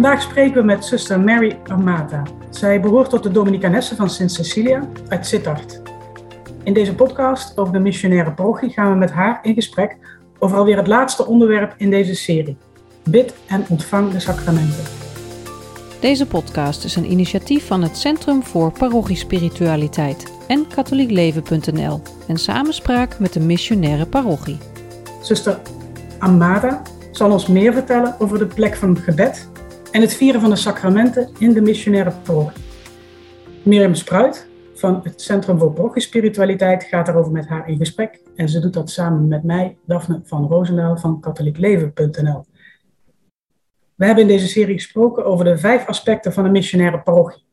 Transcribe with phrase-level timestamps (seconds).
[0.00, 2.22] Vandaag spreken we met zuster Mary Amata.
[2.50, 5.82] Zij behoort tot de Dominicanessen van Sint Cecilia uit Sittard.
[6.62, 9.96] In deze podcast over de missionaire parochie gaan we met haar in gesprek
[10.38, 12.56] over alweer het laatste onderwerp in deze serie.
[13.04, 14.84] Bid en ontvang de sacramenten.
[16.00, 23.32] Deze podcast is een initiatief van het Centrum voor Parochiespiritualiteit en katholiekleven.nl en samenspraak met
[23.32, 24.58] de missionaire parochie.
[25.22, 25.58] Zuster
[26.18, 29.49] Amada zal ons meer vertellen over de plek van het gebed
[29.92, 32.64] en het vieren van de sacramenten in de missionaire parochie.
[33.62, 38.60] Miriam Spruit van het Centrum voor Parochiespiritualiteit gaat daarover met haar in gesprek en ze
[38.60, 42.44] doet dat samen met mij, Daphne van Roosendaal van katholiekleven.nl.
[43.94, 47.44] We hebben in deze serie gesproken over de vijf aspecten van een missionaire parochie.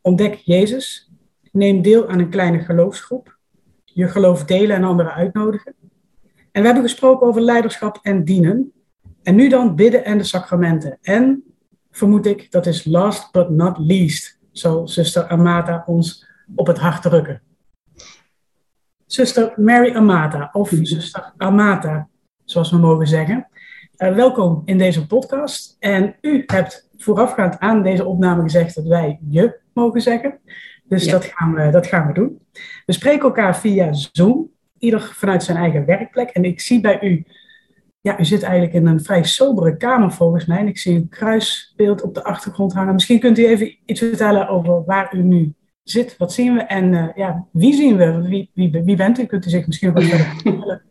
[0.00, 1.10] Ontdek Jezus,
[1.52, 3.38] neem deel aan een kleine geloofsgroep,
[3.84, 5.74] je geloof delen en anderen uitnodigen.
[6.52, 8.72] En we hebben gesproken over leiderschap en dienen.
[9.22, 10.98] En nu dan bidden en de sacramenten.
[11.02, 11.42] En,
[11.98, 17.02] vermoed ik, dat is last but not least, zal zuster Amata ons op het hart
[17.02, 17.42] drukken.
[19.06, 22.08] Zuster Mary Amata, of zuster Amata,
[22.44, 23.48] zoals we mogen zeggen.
[23.96, 25.76] Uh, welkom in deze podcast.
[25.78, 30.38] En u hebt voorafgaand aan deze opname gezegd dat wij je mogen zeggen.
[30.84, 31.12] Dus ja.
[31.12, 32.40] dat, gaan we, dat gaan we doen.
[32.86, 36.28] We spreken elkaar via Zoom, ieder vanuit zijn eigen werkplek.
[36.28, 37.26] En ik zie bij u,
[38.00, 40.64] ja, u zit eigenlijk in een vrij sobere kamer volgens mij.
[40.64, 42.94] Ik zie een kruisbeeld op de achtergrond hangen.
[42.94, 46.16] Misschien kunt u even iets vertellen over waar u nu zit.
[46.16, 48.28] Wat zien we en uh, ja, wie zien we?
[48.28, 49.24] Wie, wie, wie bent u?
[49.24, 50.82] Kunt u zich misschien verder vertellen?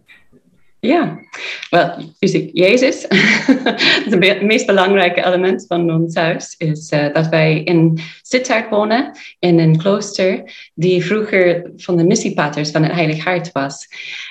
[0.79, 1.19] Ja,
[1.69, 3.05] wel, fysiek Jezus.
[4.09, 9.59] het meest belangrijke element van ons huis is uh, dat wij in Sittard wonen, in
[9.59, 13.87] een klooster die vroeger van de missiepaters van het Heilig Hart was.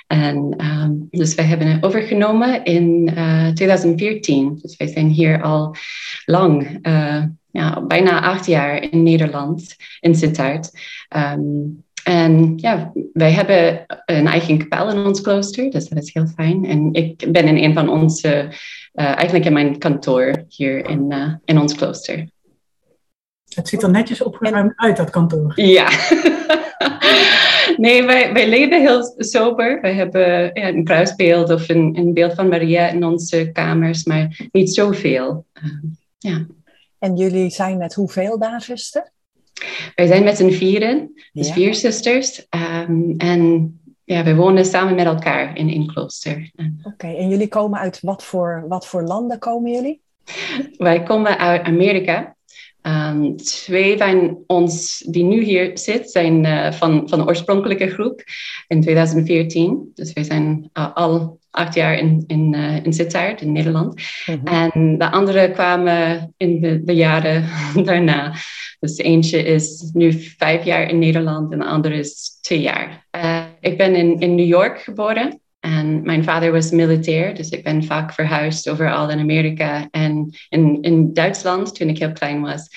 [0.06, 4.58] En um, dus wij hebben het overgenomen in uh, 2014.
[4.62, 5.76] Dus wij zijn hier al
[6.24, 10.70] lang, uh, ja, bijna acht jaar in Nederland, in Sittard.
[11.16, 16.26] Um, en ja, wij hebben een eigen kapel in ons klooster, dus dat is heel
[16.26, 16.64] fijn.
[16.64, 18.28] En ik ben in een van onze,
[18.94, 22.28] uh, eigenlijk in mijn kantoor hier in, uh, in ons klooster.
[23.54, 25.52] Het ziet er netjes opgeruimd uit, dat kantoor.
[25.60, 25.88] Ja.
[27.76, 29.80] nee, wij, wij leven heel sober.
[29.80, 34.48] We hebben ja, een kruisbeeld of een, een beeld van Maria in onze kamers, maar
[34.52, 35.46] niet zoveel.
[35.62, 35.72] Uh,
[36.18, 36.46] ja.
[36.98, 39.14] En jullie zijn met hoeveel daar, zuster?
[39.94, 41.52] Wij zijn met z'n vieren, dus ja.
[41.52, 42.46] vier zusters.
[42.88, 43.74] Um, en
[44.04, 46.50] ja, we wonen samen met elkaar in een klooster.
[46.56, 50.00] Oké, okay, en jullie komen uit wat voor, wat voor landen komen jullie?
[50.76, 52.36] Wij komen uit Amerika.
[52.82, 58.22] Um, twee van ons die nu hier zitten zijn uh, van, van de oorspronkelijke groep
[58.68, 59.90] in 2014.
[59.94, 63.94] Dus wij zijn uh, al acht jaar in, in, uh, in Sittard, in Nederland.
[64.26, 64.46] Mm -hmm.
[64.46, 67.48] En de anderen kwamen in de, de jaren
[67.84, 68.34] daarna.
[68.80, 73.06] Dus eentje is nu vijf jaar in Nederland en de andere is twee jaar.
[73.16, 75.40] Uh, ik ben in, in New York geboren.
[75.60, 80.82] En mijn vader was militair, dus ik ben vaak verhuisd overal in Amerika en in,
[80.82, 82.68] in Duitsland toen ik heel klein was.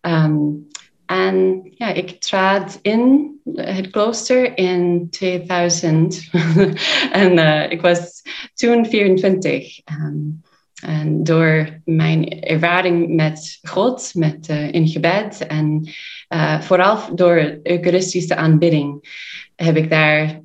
[0.00, 0.66] Um,
[1.06, 6.30] en ja, ik trad in het klooster in 2000.
[7.12, 8.22] en uh, ik was
[8.54, 9.80] toen 24.
[10.00, 10.42] Um,
[10.82, 15.88] en door mijn ervaring met God, met uh, in gebed en
[16.28, 19.16] uh, vooral door Eucharistische aanbidding,
[19.56, 20.40] heb ik daar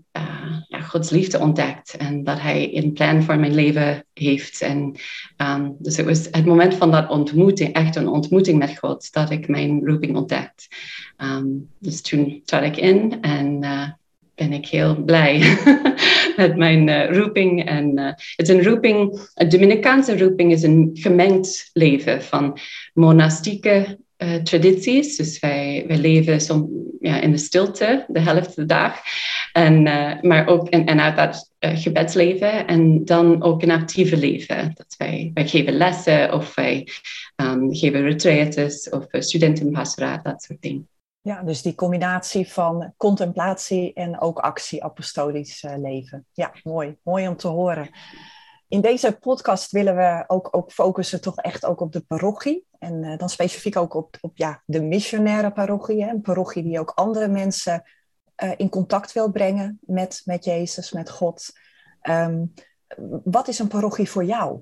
[0.67, 4.61] ja, Gods liefde ontdekt en dat Hij een plan voor mijn leven heeft.
[4.61, 4.95] En
[5.37, 9.31] um, dus het was het moment van dat ontmoeting, echt een ontmoeting met God, dat
[9.31, 10.67] ik mijn roeping ontdekt.
[11.17, 13.52] Um, dus toen trad ik in en
[14.35, 15.57] ben ik heel blij
[16.37, 17.65] met mijn uh, roeping.
[17.65, 22.57] En uh, het is een roeping, een Dominicaanse roeping is een gemengd leven van
[22.93, 25.15] monastieke uh, tradities.
[25.15, 28.99] Dus wij, wij leven som, ja, in de stilte de helft van de dag.
[29.53, 29.83] En,
[30.21, 34.71] maar ook in, en uit dat gebedsleven en dan ook een actieve leven.
[34.73, 36.87] Dat wij, wij geven lessen of wij
[37.35, 40.87] um, geven retreats of studentenpastoraat, dat soort dingen.
[41.23, 46.25] Ja, dus die combinatie van contemplatie en ook actie, apostolisch uh, leven.
[46.31, 46.97] Ja, mooi.
[47.03, 47.89] Mooi om te horen.
[48.67, 52.65] In deze podcast willen we ook, ook focussen toch echt ook op de parochie.
[52.79, 56.03] En uh, dan specifiek ook op, op ja, de missionaire parochie.
[56.03, 56.09] Hè?
[56.09, 57.83] Een parochie die ook andere mensen
[58.43, 61.51] uh, in contact wil brengen met, met Jezus, met God.
[62.01, 62.53] Um,
[63.23, 64.61] wat is een parochie voor jou?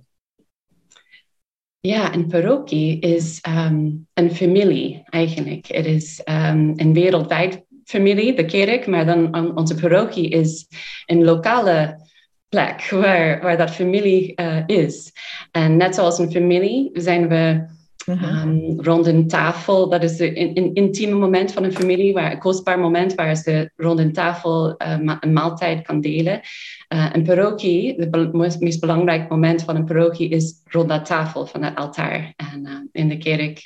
[1.81, 5.67] Ja, een parochie is um, een familie eigenlijk.
[5.67, 10.67] Het is um, een wereldwijd familie, de kerk, maar dan onze parochie is
[11.05, 12.07] een lokale
[12.49, 15.11] plek waar, waar dat familie uh, is.
[15.51, 17.65] En net zoals een familie zijn we
[18.15, 18.79] Mhm.
[18.81, 22.79] rond een tafel, dat is een, een intieme moment van een familie, waar, een kostbaar
[22.79, 26.41] moment waar ze rond een tafel een maaltijd kan delen.
[26.87, 31.75] een parochie, het meest belangrijk moment van een parochie is rond dat tafel van het
[31.75, 33.65] altaar en in de kerk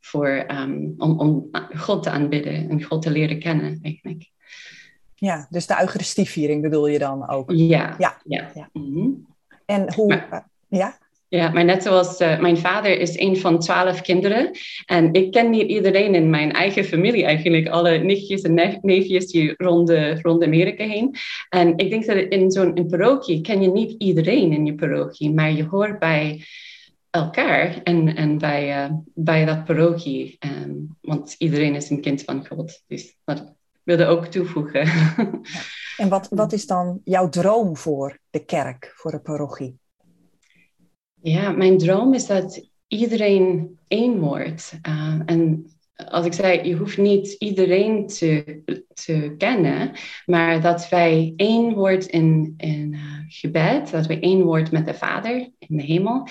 [0.00, 4.30] voor, um, om, om God te aanbidden en God te leren kennen eigenlijk.
[5.14, 7.50] Ja, dus de Eucharistieviering bedoel je dan ook?
[7.50, 7.94] Ja.
[7.98, 8.16] Ja.
[8.24, 8.50] ja.
[8.54, 8.68] ja.
[8.72, 9.08] Mhm.
[9.64, 10.06] En hoe...
[10.06, 10.98] Maar, ja?
[11.28, 14.50] Ja, maar net zoals uh, mijn vader is een van twaalf kinderen.
[14.84, 17.68] En ik ken niet iedereen in mijn eigen familie eigenlijk.
[17.68, 21.14] Alle nichtjes en neefjes die rond, de, rond Amerika heen.
[21.48, 25.34] En ik denk dat in zo'n parochie ken je niet iedereen in je parochie.
[25.34, 26.44] Maar je hoort bij
[27.10, 30.38] elkaar en, en bij, uh, bij dat parochie.
[30.64, 32.82] Um, want iedereen is een kind van God.
[32.86, 34.88] Dus dat wilde ook toevoegen.
[35.96, 39.78] En wat, wat is dan jouw droom voor de kerk, voor de parochie?
[41.28, 44.78] Ja, mijn droom is dat iedereen één wordt.
[44.88, 48.62] Uh, en als ik zei, je hoeft niet iedereen te,
[48.94, 49.92] te kennen,
[50.26, 54.94] maar dat wij één wordt in, in uh, gebed, dat we één wordt met de
[54.94, 56.28] Vader in de hemel.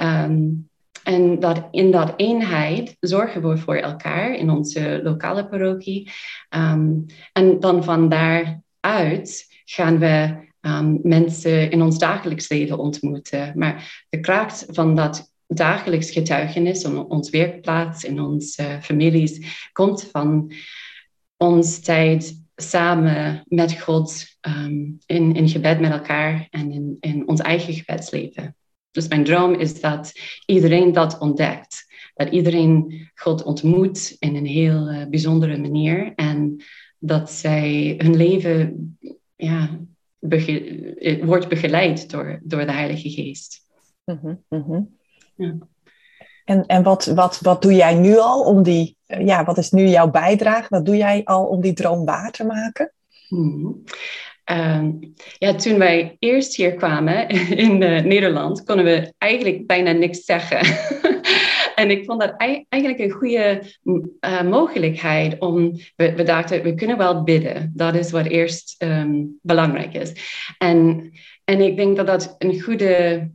[0.00, 0.68] Um,
[1.02, 6.10] en dat in dat eenheid zorgen we voor elkaar in onze lokale parochie.
[6.56, 13.52] Um, en dan van daaruit gaan we um, mensen in ons dagelijks leven ontmoeten.
[13.56, 20.52] Maar de kracht van dat dagelijks getuigenis, on, ons werkplaats, in onze families, komt van
[21.36, 27.40] ons tijd samen met God um, in, in gebed met elkaar en in, in ons
[27.40, 28.56] eigen gebedsleven.
[28.90, 30.12] Dus mijn droom is dat
[30.46, 31.92] iedereen dat ontdekt.
[32.14, 36.12] Dat iedereen God ontmoet in een heel uh, bijzondere manier.
[36.14, 36.62] En
[36.98, 38.96] dat zij hun leven
[39.36, 39.80] ja,
[40.28, 43.60] bege eh, wordt begeleid door, door de Heilige Geest.
[44.04, 44.96] Mm -hmm.
[45.36, 45.58] Ja.
[46.44, 49.70] En, en wat, wat, wat doe jij nu al om die, eh, ja, wat is
[49.70, 50.66] nu jouw bijdrage?
[50.68, 52.92] Wat doe jij al om die droom waar te maken?
[53.28, 53.82] Mm
[55.38, 57.28] ja, toen wij eerst hier kwamen
[57.66, 60.60] in uh, Nederland, konden we eigenlijk bijna niks zeggen.
[61.74, 62.34] en ik vond dat
[62.68, 67.72] eigenlijk een goede uh, mogelijkheid om, we, we, dachten, we kunnen wel bidden.
[67.74, 70.12] Dat is wat eerst um, belangrijk is.
[70.58, 71.12] En,
[71.44, 73.28] en ik denk dat dat een goede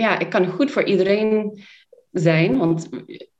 [0.00, 1.62] ja, ik kan goed voor iedereen
[2.12, 2.88] zijn, want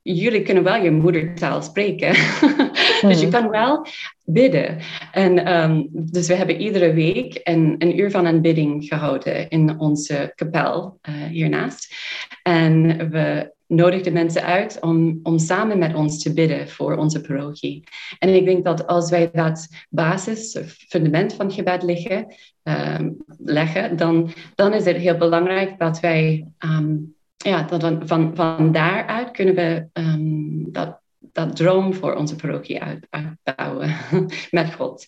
[0.01, 2.11] jullie kunnen wel je moedertaal spreken.
[3.07, 3.29] dus je mhm.
[3.29, 3.85] kan wel
[4.25, 4.77] bidden.
[5.11, 10.31] En um, dus we hebben iedere week een, een uur van aanbidding gehouden in onze
[10.35, 11.95] kapel uh, hiernaast.
[12.43, 17.83] En we nodigden mensen uit om, om samen met ons te bidden voor onze parochie.
[18.19, 24.29] En ik denk dat als wij dat basis, fundament van gebed liggen, um, leggen, dan,
[24.55, 29.87] dan is het heel belangrijk dat wij, um, ja, dat van, van, daaruit kunnen we
[29.93, 33.95] um, dat, dat droom voor onze parochie uit, uitbouwen
[34.51, 35.05] met God.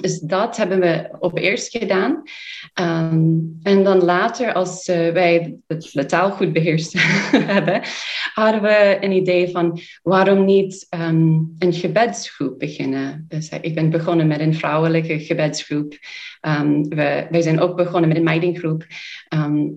[0.00, 2.22] Dus dat hebben we op eerst gedaan.
[2.80, 6.92] Um, en dan later, als uh, wij de taal goed beheerst
[7.54, 7.80] hebben,
[8.34, 13.24] hadden we een idee van waarom niet um, een gebedsgroep beginnen.
[13.28, 15.98] Dus uh, ik ben begonnen met een vrouwelijke gebedsgroep.
[16.40, 18.86] Um, we, wij zijn ook begonnen met een meidinggroep.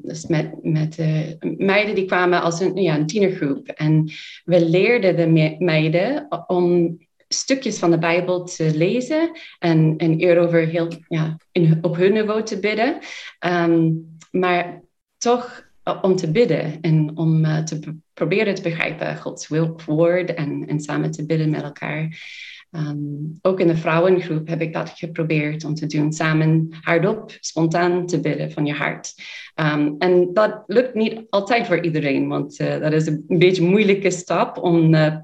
[0.02, 1.20] dus met, met uh,
[1.58, 3.68] meiden die kwamen als een, ja, een tienergroep.
[3.68, 4.12] En
[4.44, 6.98] we leerden de meiden om
[7.34, 12.44] stukjes van de Bijbel te lezen en, en erover heel, ja, in, op hun niveau
[12.44, 13.00] te bidden.
[13.40, 13.92] Ehm,
[14.32, 14.82] maar
[15.18, 19.48] toch eh, om te bidden en om uh, te proberen te begrijpen Gods
[19.86, 22.20] woord en, en samen te bidden met elkaar.
[22.75, 28.06] Um, ook in de vrouwengroep heb ik dat geprobeerd om te doen, samen hardop, spontaan
[28.06, 29.13] te bidden van je hart.
[29.56, 33.70] Um, en dat lukt niet altijd voor iedereen, want uh, dat is een beetje een
[33.70, 35.16] moeilijke stap om uh,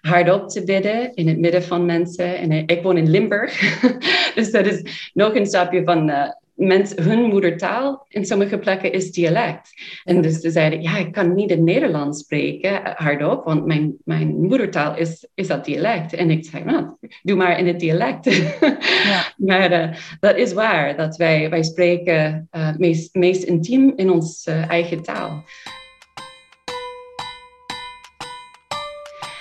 [0.00, 2.38] hardop te bidden in het midden van mensen.
[2.38, 3.80] En uh, ik woon in Limburg,
[4.34, 6.10] dus dat is nog een stapje van
[6.60, 9.70] mensen, hun moedertaal in sommige plekken is dialect.
[10.04, 13.96] En dus ze zeiden, ja, ik kan niet het Nederlands spreken eh, hardop, want mijn,
[14.04, 16.12] mijn moedertaal is, is dat dialect.
[16.12, 18.28] En ik zei, nou, doe maar in het dialect.
[19.04, 19.32] Ja.
[19.36, 24.50] maar uh, dat is waar, dat wij, wij spreken uh, meest, meest intiem in onze
[24.50, 25.44] uh, eigen taal.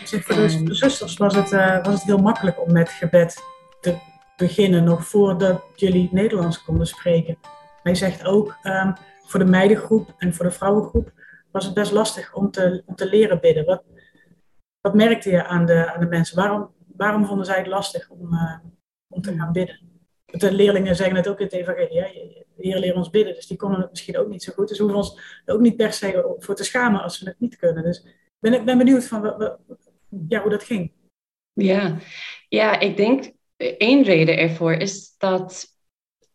[0.03, 1.49] Zeg, voor de zusters was het,
[1.85, 3.35] was het heel makkelijk om met gebed
[3.81, 3.95] te
[4.39, 7.37] beginnen, nog voordat jullie Nederlands konden spreken.
[7.83, 8.93] Hij zegt ook, um,
[9.25, 11.11] voor de meidengroep en voor de vrouwengroep
[11.51, 13.65] was het best lastig om te, om te leren bidden.
[14.81, 16.35] Wat, merkte je aan de, aan de mensen?
[16.35, 18.57] Waarom, waarom vonden zij het lastig om, uh,
[19.07, 19.79] om te gaan bidden?
[20.25, 21.89] De leerlingen zeggen het ook in het evangelie.
[21.89, 24.67] de Heer leren ons bidden, dus die konden het misschien ook niet zo goed.
[24.67, 27.39] Dus we hoeven ons er ook niet per se voor te schamen als we het
[27.39, 27.83] niet kunnen.
[27.83, 28.05] Dus
[28.39, 29.57] ben, ben benieuwd van
[30.27, 30.91] ja, hoe dat ging.
[31.53, 31.97] Ja.
[32.49, 33.31] ja, ik denk
[33.77, 35.77] één reden ervoor is dat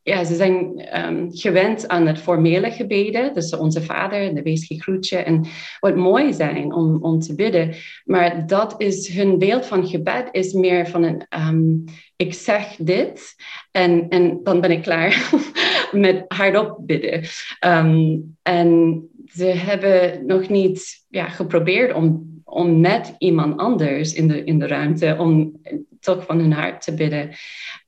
[0.02, 3.34] ja, ze zijn um, gewend aan het formele gebeden.
[3.34, 5.16] Dus onze vader, de wees groetje.
[5.16, 5.46] En
[5.80, 7.74] wat mooi zijn om, om te bidden.
[8.04, 11.26] Maar dat is hun beeld van gebed is meer van een...
[11.38, 11.84] Um,
[12.16, 13.34] ik zeg dit
[13.70, 15.30] en, en dan ben ik klaar
[15.92, 17.22] met hardop bidden.
[17.66, 24.44] Um, en ze hebben nog niet ja, geprobeerd om om met iemand anders in de,
[24.44, 25.60] in de ruimte, om
[26.04, 27.30] toch van hun hart te bidden.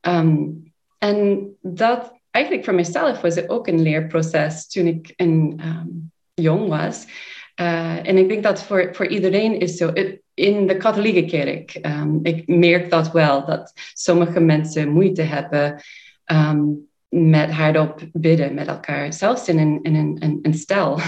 [0.00, 0.64] Um,
[0.98, 6.68] en dat eigenlijk voor mezelf was het ook een leerproces toen ik een, um, jong
[6.68, 7.06] was.
[7.60, 9.92] Uh, en ik denk dat voor, voor iedereen is zo.
[10.34, 15.82] In de katholieke kerk, um, ik merk dat wel, dat sommige mensen moeite hebben
[17.16, 19.12] met hardop bidden met elkaar.
[19.12, 20.98] Zelfs in een, in een, een, stel,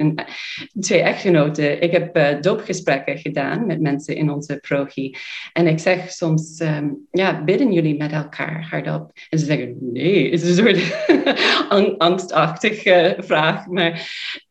[0.80, 1.82] twee echtgenoten.
[1.82, 5.18] Ik heb uh, doopgesprekken gedaan met mensen in onze progie.
[5.52, 9.10] En ik zeg soms, um, ja, bidden jullie met elkaar hardop?
[9.30, 13.66] En ze zeggen, nee, het is een soort angstachtige vraag.
[13.66, 14.08] Maar,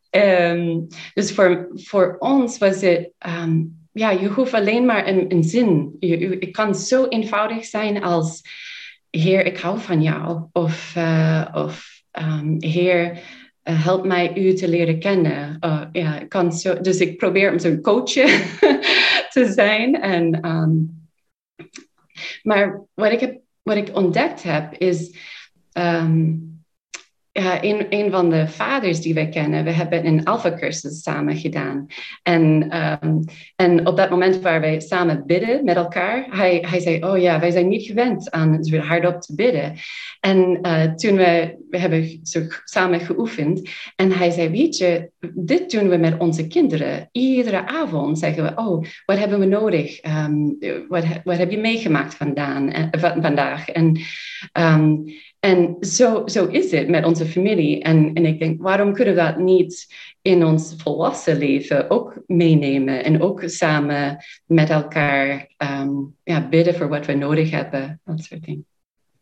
[0.09, 3.11] um, dus voor, voor ons was het...
[3.27, 5.95] Um, ja, je hoeft alleen maar een, een zin.
[5.99, 8.41] Je, je, het kan zo eenvoudig zijn als...
[9.11, 10.43] Heer, ik hou van jou.
[10.51, 13.11] Of, uh, of um, Heer,
[13.63, 15.57] uh, help mij u te leren kennen.
[15.59, 18.11] Uh, ja, ik kan zo, dus ik probeer om zo'n coach
[19.33, 20.01] te zijn.
[20.01, 21.07] En, um,
[22.43, 25.15] maar wat ik, heb, wat ik ontdekt heb is...
[25.73, 26.50] Um,
[27.33, 31.85] ja, een, een van de vaders die wij kennen, we hebben een alpha-cursus samen gedaan.
[32.23, 33.23] En, um,
[33.55, 37.39] en op dat moment waar wij samen bidden met elkaar, hij, hij zei, oh ja,
[37.39, 39.73] wij zijn niet gewend aan hardop te bidden.
[40.19, 45.71] En uh, toen we, we hebben zo samen geoefend, en hij zei, weet je, dit
[45.71, 47.09] doen we met onze kinderen.
[47.11, 49.99] Iedere avond zeggen we, oh, wat hebben we nodig?
[50.03, 50.57] Um,
[50.87, 53.69] wat, wat heb je meegemaakt vandaan, uh, vandaag?
[53.69, 53.99] En...
[54.59, 55.03] Um,
[55.41, 57.83] en zo, zo is het met onze familie.
[57.83, 63.03] En, en ik denk, waarom kunnen we dat niet in ons volwassen leven ook meenemen
[63.03, 68.43] en ook samen met elkaar um, ja, bidden voor wat we nodig hebben, dat soort
[68.43, 68.65] dingen.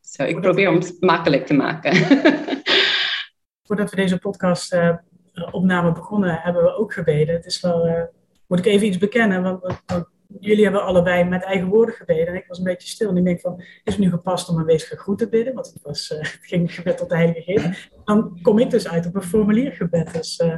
[0.01, 1.95] Zo, ik probeer om het makkelijk te maken.
[3.67, 4.95] Voordat we deze podcast uh,
[5.51, 7.35] opname begonnen, hebben we ook gebeden.
[7.35, 8.01] Het is wel, uh,
[8.47, 10.07] moet ik even iets bekennen, want, want
[10.39, 12.27] jullie hebben allebei met eigen woorden gebeden.
[12.27, 13.09] En ik was een beetje stil.
[13.09, 15.53] En ik denk van, is het nu gepast om een wees goed te bidden?
[15.53, 17.89] Want het, was, uh, het ging gebed tot de Heilige Geest.
[18.05, 20.13] Dan kom ik dus uit op een formuliergebed.
[20.13, 20.57] Dus, uh,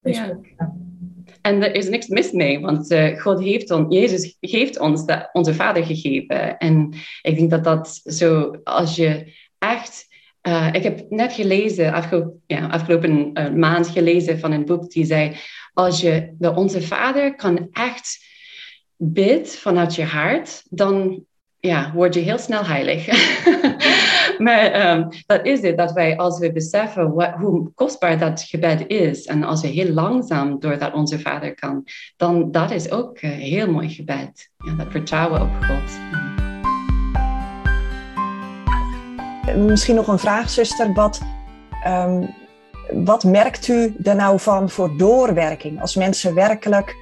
[0.00, 0.38] ja.
[1.40, 5.28] En er is niks mis mee, want uh, God heeft ons, Jezus heeft ons de,
[5.32, 6.58] onze Vader gegeven.
[6.58, 10.14] En ik denk dat dat zo, als je echt
[10.72, 15.36] ik heb net gelezen, afgelopen, ja, afgelopen maand gelezen van een boek die zei,
[15.76, 18.24] als je de Onze Vader kan echt
[18.96, 21.24] bid vanuit je hart, dan
[21.58, 23.06] ja, word je heel snel heilig.
[24.46, 28.84] maar um, dat is het, dat wij als we beseffen wat, hoe kostbaar dat gebed
[28.86, 31.84] is en als we heel langzaam door dat Onze Vader kan,
[32.16, 34.50] dan dat is ook een heel mooi gebed.
[34.56, 35.98] Ja, dat vertrouwen op God.
[39.56, 40.92] Misschien nog een vraag, zuster.
[40.92, 41.20] Wat,
[41.86, 42.34] um,
[42.92, 45.80] wat merkt u er nou van voor doorwerking?
[45.80, 46.96] Als mensen werkelijk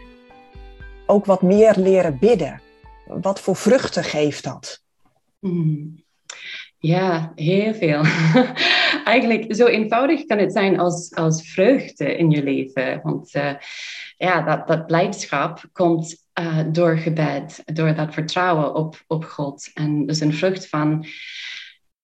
[1.06, 2.60] ook wat meer leren bidden.
[3.06, 4.82] Wat voor vruchten geeft dat?
[5.38, 6.02] Hmm.
[6.78, 8.02] Ja, heel veel.
[9.04, 13.00] Eigenlijk zo eenvoudig kan het zijn als, als vreugde in je leven.
[13.02, 13.54] Want uh,
[14.16, 19.70] ja, dat, dat blijdschap komt uh, door gebed, door dat vertrouwen op, op God.
[19.74, 21.06] En dus een vrucht van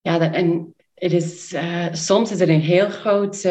[0.01, 3.49] ja, dat, en het is, uh, soms is het een heel groot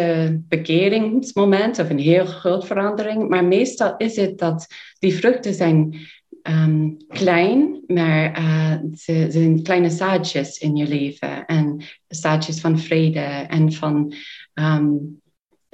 [0.48, 4.68] bekeringsmoment of een heel groot verandering, maar meestal is het dat
[5.00, 5.96] die vruchten zijn
[6.44, 13.20] um, klein, maar uh, ze, zijn kleine zaadjes in je leven en zaadjes van vrede
[13.48, 14.14] en van
[14.54, 15.22] um,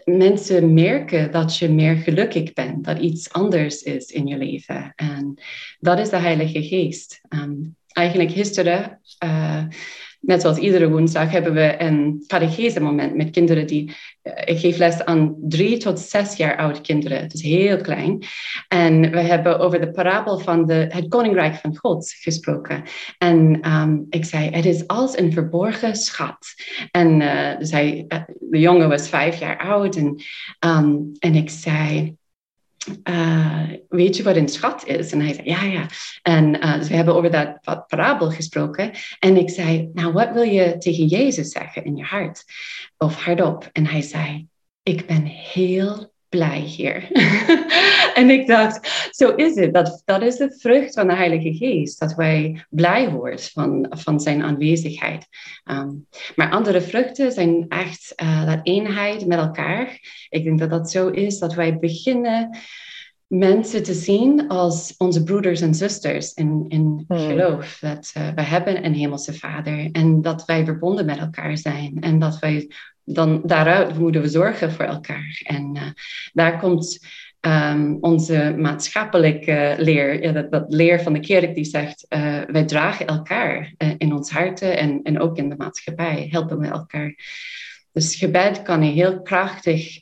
[0.03, 4.94] mensen merken dat je meer gelukkig bent, dat iets anders is in je leven.
[4.96, 5.34] En
[5.79, 7.22] dat is de Heilige Geest.
[7.29, 9.01] Um, eigenlijk gisteren
[10.25, 13.96] net zoals iedere woensdag hebben we een catechese moment met kinderen die...
[14.24, 17.22] Uh, ik geef les aan drie tot zes jaar oude kinderen.
[17.22, 18.24] Het is heel klein.
[18.67, 22.84] En we hebben over de parabel van de, het Koninkrijk van God gesproken.
[23.17, 26.53] En um, ik zei, het is als een verborgen schat.
[26.91, 27.60] En uh,
[28.39, 29.96] de jongen was vijf jaar oud.
[29.96, 30.22] En,
[30.60, 32.15] um, en ik zei...
[33.04, 35.12] uh, weet je wat een schat is?
[35.12, 35.86] En hij zei, ja, ja.
[36.22, 38.92] En uh, dus we hebben over dat parabel gesproken.
[39.20, 42.44] En ik zei, nou, wat wil je tegen Jezus zeggen in je hart?
[42.98, 43.70] Of hardop.
[43.72, 44.48] En hij zei,
[44.84, 47.08] ik ben heel blij hier.
[48.20, 49.74] en ik dacht, zo is het.
[49.74, 52.00] Dat, dat is de vrucht van de Heilige Geest.
[52.00, 55.27] Dat wij blij worden van, van zijn aanwezigheid.
[55.72, 60.00] Um, maar andere vruchten zijn echt uh, dat eenheid met elkaar.
[60.30, 62.58] Ik denk dat dat zo is dat wij beginnen
[63.27, 67.17] mensen te zien als onze broeders en zusters in, in hmm.
[67.17, 67.77] geloof.
[67.82, 71.98] Dat uh, wij hebben een hemelse vader en dat wij verbonden met elkaar zijn.
[72.00, 72.72] En dat wij
[73.03, 75.41] dan daaruit moeten we zorgen voor elkaar.
[75.44, 75.82] En uh,
[76.34, 77.00] daar komt
[77.41, 82.65] um, onze maatschappelijke leer, ja, dat, dat, leer van de kerk die zegt, uh, wij
[82.65, 87.15] dragen elkaar in ons harten en, en ook in de maatschappij, helpen we elkaar.
[87.95, 90.01] Dus gebed kan heel krachtig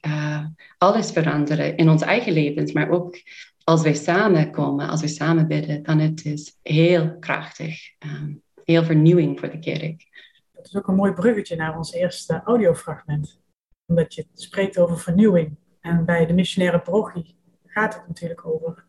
[0.77, 3.21] alles veranderen in ons eigen levens, maar ook
[3.63, 9.49] als wij samenkomen, als we samen bidden, dan het heel krachtig, um, heel vernieuwing voor
[9.49, 10.07] de kerk.
[10.51, 13.41] Dat is ook een mooi bruggetje naar ons eerste audiofragment.
[13.85, 15.57] Omdat je spreekt over vernieuwing.
[15.81, 17.35] En bij de missionaire parochie
[17.65, 18.85] gaat het natuurlijk over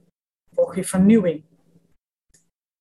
[0.55, 1.45] parochie vernieuwing.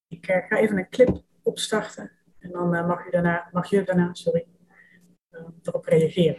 [0.07, 2.11] Ik uh, ga even een clip opstarten.
[2.39, 4.45] En dan uh, mag, je daarna, mag je daarna sorry,
[5.63, 6.37] erop reageren.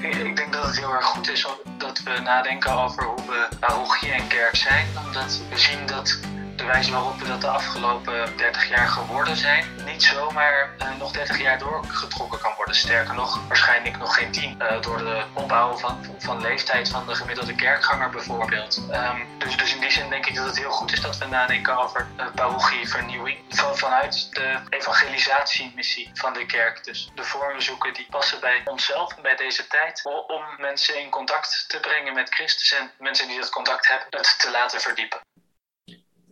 [0.00, 1.46] Ik denk dat het heel erg goed is
[1.78, 4.86] dat we nadenken over hoe we parochie en kerk zijn.
[5.06, 6.20] Omdat we zien dat
[6.56, 11.12] de wijze waarop we dat de afgelopen 30 jaar geworden zijn, niet zomaar uh, nog
[11.12, 12.74] 30 jaar doorgetrokken kan worden.
[12.74, 14.56] Sterker nog, waarschijnlijk nog geen 10.
[14.58, 18.82] Uh, eh, door de opbouw van, van leeftijd van de gemiddelde kerkganger bijvoorbeeld.
[18.90, 21.26] Um, dus, dus in die zin denk ik dat het heel goed is dat we
[21.26, 23.38] nadenken over uh, parochie, vernieuwing.
[23.48, 26.84] Van, vanuit de evangelisatiemissie van de kerk.
[26.84, 30.02] Dus de vormen zoeken die passen bij onszelf bij deze tijd.
[30.26, 34.34] Om mensen in contact te brengen met Christus en mensen die dat contact hebben, het
[34.38, 35.20] te laten verdiepen.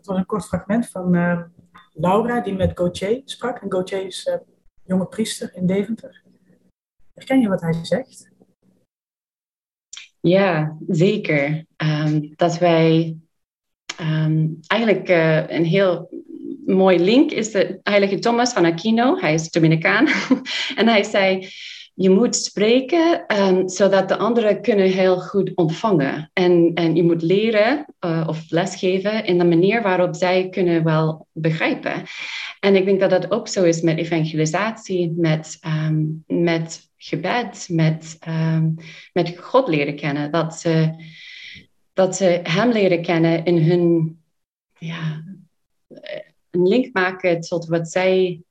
[0.03, 1.43] Het was een kort fragment van uh,
[1.93, 3.59] Laura die met Gauthier sprak.
[3.59, 4.35] En Gauthier is uh,
[4.85, 6.23] jonge priester in Deventer.
[7.15, 8.31] Herken je wat hij zegt?
[10.21, 11.65] Ja, zeker.
[11.77, 13.17] Um, dat wij
[14.01, 16.11] um, eigenlijk uh, een heel
[16.67, 19.19] mooi link is de heilige Thomas van Aquino.
[19.19, 20.07] Hij is Dominicaan.
[20.79, 21.49] en hij zei
[21.95, 26.31] je moet spreken um, zodat de anderen kunnen heel goed ontvangen.
[26.33, 31.27] En, en je moet leren uh, of lesgeven in de manier waarop zij kunnen wel
[31.33, 32.03] begrijpen.
[32.61, 38.19] En ik denk dat dat ook zo is met evangelisatie, met, um, met gebed, met,
[38.29, 38.75] um,
[39.13, 40.31] met God leren kennen.
[40.31, 40.91] Dat ze,
[41.93, 44.17] dat ze Hem leren kennen in hun...
[44.79, 45.25] Ja,
[46.51, 48.43] een link maken tot wat zij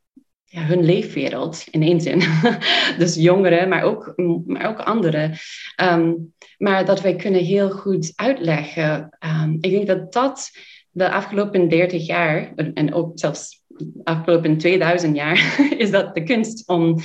[0.51, 2.21] ja, hun leefwereld in één zin.
[2.97, 4.13] dus jongeren, maar ook,
[4.45, 5.33] maar ook anderen.
[5.75, 6.13] Ehm,
[6.57, 9.17] maar dat wij kunnen heel goed uitleggen.
[9.43, 10.51] Um, ik denk dat dat
[10.89, 16.67] de afgelopen 30 jaar, en ook zelfs de afgelopen 2000 jaar, is dat de kunst
[16.67, 16.99] om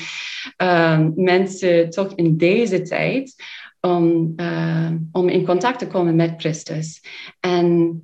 [0.63, 3.35] um, mensen toch in deze tijd
[3.81, 4.35] om,
[5.13, 7.03] om in contact te komen met Christus.
[7.41, 8.01] En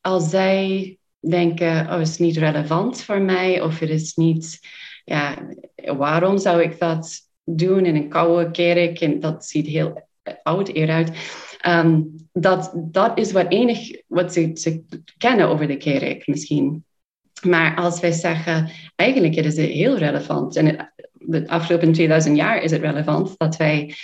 [0.00, 4.60] als zij denken, oh, het is niet relevant voor mij, of het is niet
[5.04, 5.48] ja,
[5.96, 9.00] waarom zou ik dat doen in een koude kerk?
[9.00, 10.08] En dat ziet heel
[10.42, 11.10] oud eruit.
[11.66, 14.84] Um, dat, dat is wat enig wat ze, ze
[15.16, 16.84] kennen over de kerk misschien.
[17.42, 20.56] Maar als wij zeggen, eigenlijk is het heel relevant.
[20.56, 23.94] En de afgelopen 2000 jaar is het relevant dat wij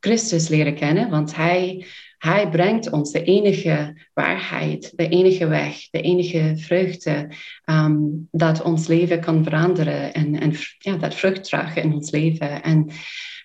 [0.00, 1.86] Christus leren kennen, want hij
[2.20, 7.30] hij brengt ons de enige waarheid, de enige weg, de enige vreugde
[7.64, 12.62] um, dat ons leven kan veranderen en, en ja, dat vrucht dragen in ons leven.
[12.62, 12.90] En,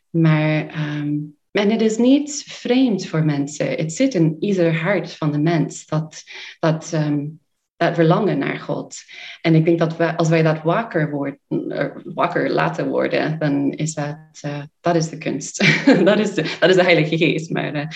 [0.10, 3.68] maar um, het is niet vreemd voor mensen.
[3.68, 6.24] Het zit in ieder hart van de mens dat,
[6.60, 7.40] dat um,
[7.78, 8.96] dat verlangen naar God.
[9.42, 13.72] En ik denk dat we, als wij dat wakker, worden, eh, wakker laten worden, dan
[13.72, 15.58] is dat, uh, dat is de kunst.
[16.06, 17.52] dat, is de, dat is de Heilige Geest.
[17.52, 17.88] Maar uh,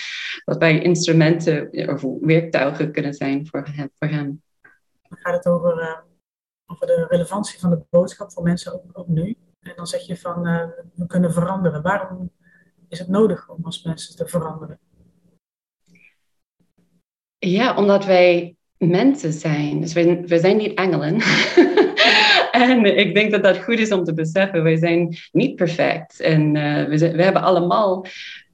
[0.44, 3.90] dat wij instrumenten of werktuigen kunnen zijn voor hem.
[3.94, 4.42] Voor hem.
[5.08, 6.04] Dan gaat het over,
[6.66, 9.36] over de relevantie van de boodschap voor mensen ook, ook nu.
[9.60, 10.42] En dan zeg je van,
[10.94, 11.82] we kunnen veranderen.
[11.82, 12.30] Waarom
[12.88, 14.78] is het nodig om als mensen te veranderen?
[17.38, 18.56] Ja, omdat wij
[18.88, 19.80] mensen zijn.
[19.80, 21.20] Dus we, zijn niet engelen.
[22.52, 24.62] en ik denk dat dat goed is om te beseffen.
[24.62, 26.20] Wij zijn niet perfect.
[26.20, 28.06] En uh, we, we hebben allemaal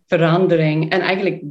[0.07, 1.43] verandering en eigenlijk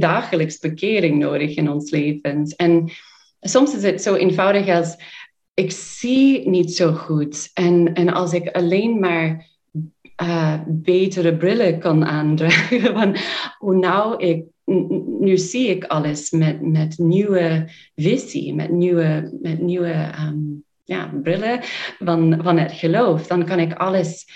[0.00, 2.52] dagelijks bekering nodig in ons leven.
[2.56, 2.92] En
[3.40, 4.96] soms is het zo eenvoudig als
[5.54, 7.50] ik zie niet zo goed.
[7.54, 9.50] En, en als ik alleen maar
[10.22, 12.80] uh, betere brillen kan aandragen.
[12.98, 13.16] Van,
[13.58, 14.44] oh, nou, ik,
[15.20, 21.60] nu zie ik alles met, met nieuwe visie, met nieuwe, met nieuwe um, ja, brillen
[21.98, 23.26] van, van het geloof.
[23.26, 24.26] Dan kan ik alles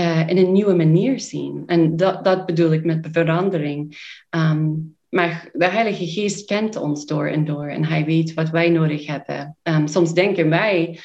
[0.00, 1.62] uh, in een nieuwe manier zien.
[1.66, 3.96] En dat, dat bedoel ik met verandering.
[4.30, 8.68] Um, maar de Heilige Geest kent ons door en door en hij weet wat wij
[8.70, 9.56] nodig hebben.
[9.62, 10.98] Um, soms denken wij,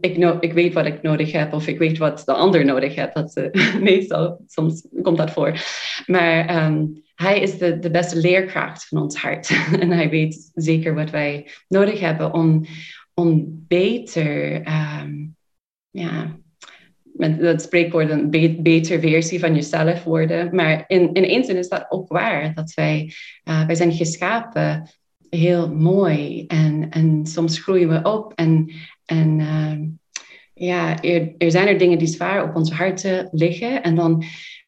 [0.00, 3.14] ik, ik weet wat ik nodig heb of ik weet wat de ander nodig heeft.
[3.14, 5.60] Dat, uh, meestal, soms komt dat voor.
[6.06, 9.50] Maar um, hij is de, de beste leerkracht van ons hart.
[9.80, 12.64] en hij weet zeker wat wij nodig hebben om,
[13.14, 15.36] om beter um,
[15.90, 16.38] ja,
[17.20, 18.30] met dat spreekwoord een
[18.62, 20.54] betere versie van jezelf worden.
[20.54, 22.54] Maar in, in één zin is dat ook waar.
[22.54, 23.12] Dat wij,
[23.44, 24.90] uh, wij zijn geschapen
[25.30, 26.46] heel mooi.
[26.46, 28.32] En, en soms groeien we op.
[28.34, 28.72] En,
[29.04, 29.88] en uh,
[30.54, 33.82] ja, er, er zijn er dingen die zwaar op ons harten liggen.
[33.82, 34.24] En dan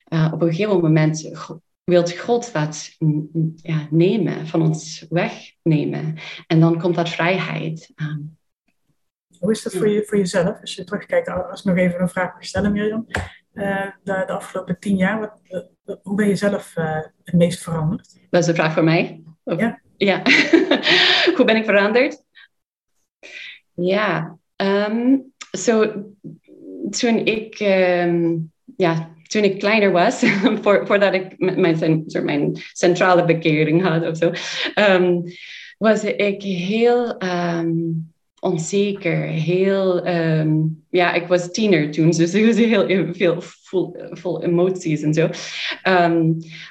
[0.09, 1.31] uh, op een gegeven moment
[1.85, 2.97] wilt God dat
[3.63, 6.15] ja, nemen, van ons wegnemen.
[6.47, 7.93] En dan komt dat vrijheid.
[7.97, 8.37] Um,
[9.43, 10.61] hoe is dat voor, je, voor jezelf?
[10.61, 13.07] Als je terugkijkt, als ik nog even een vraag mag stellen, Mirjam.
[13.55, 15.41] Uh, de, de, afgelopen tien jaar, wat,
[16.03, 18.19] hoe ben je zelf uh, het meest veranderd?
[18.31, 19.23] Dat is een vraag voor mij.
[19.45, 19.82] Of, ja.
[20.05, 20.23] Ja.
[21.37, 22.23] hoe ben ik veranderd?
[23.75, 25.93] Ja, um, so,
[26.91, 30.23] toen ik, um, ja, toen ik kleiner was,
[30.63, 34.33] voor, voordat ik mijn, centrale bekering had of zo,
[34.75, 35.23] um,
[35.79, 37.19] was ik heel
[38.41, 40.07] onzeker, heel,
[40.91, 45.29] ja, ik was tiener toen, dus ik was heel veel vol, vol emoties en zo.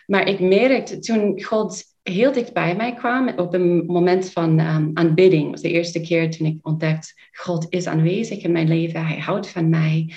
[0.05, 4.91] Maar ik merkte toen God heel dicht bij mij kwam, op een moment van um,
[4.93, 9.19] aanbidding, was de eerste keer toen ik ontdekte, God is aanwezig in mijn leven, Hij
[9.19, 10.13] houdt van mij.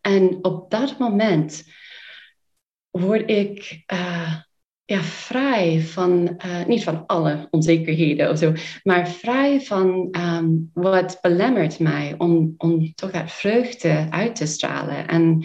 [0.00, 1.64] en op dat moment
[2.90, 3.82] word ik...
[3.92, 4.34] Uh,
[4.90, 11.18] ja, vrij van, uh, niet van alle onzekerheden of zo, maar vrij van um, wat
[11.20, 15.08] belemmert mij om, om toch dat vreugde uit te stralen.
[15.08, 15.44] En